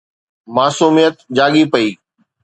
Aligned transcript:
معصوميت 0.55 1.15
جاڳي 1.37 1.63
پئي 1.71 1.89